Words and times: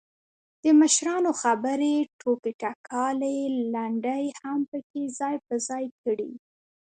دمشرانو 0.63 1.31
خبرې، 1.41 1.95
ټوکې 2.19 2.51
ټکالې، 2.61 3.37
لنډۍ 3.73 4.25
هم 4.41 4.59
پکې 4.69 5.03
ځاى 5.17 5.35
په 5.47 5.55
ځاى 5.67 5.85
کړي. 6.01 6.31